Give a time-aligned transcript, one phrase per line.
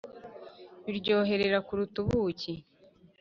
[0.85, 2.51] Biryoherera kuruta ubuki